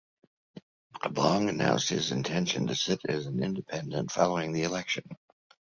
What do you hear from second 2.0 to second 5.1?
intention to sit as an Independent following the election.